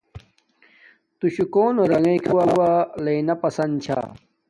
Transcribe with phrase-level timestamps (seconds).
[1.17, 2.71] تو شوہ کونے رنݣ کھاٹو وہ
[3.03, 3.99] لنا پسن چھا